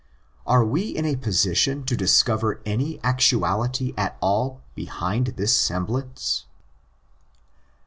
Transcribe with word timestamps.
Are 0.47 0.65
we 0.65 0.89
in 0.89 1.05
a 1.05 1.15
position 1.15 1.83
to 1.83 1.95
discover 1.95 2.59
any 2.65 2.99
actuality 3.03 3.93
at 3.95 4.17
all 4.19 4.63
behind 4.73 5.27
this 5.37 5.55
semblance 5.55 6.47